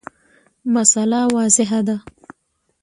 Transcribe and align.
مسأله 0.73 1.21
واضحه 1.33 1.81
ده. 1.87 1.97